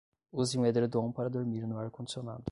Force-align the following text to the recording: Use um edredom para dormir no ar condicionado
Use 0.33 0.57
um 0.57 0.65
edredom 0.65 1.11
para 1.13 1.29
dormir 1.29 1.67
no 1.67 1.77
ar 1.77 1.91
condicionado 1.91 2.39